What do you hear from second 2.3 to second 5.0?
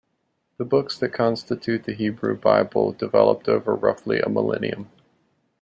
Bible developed over roughly a millennium.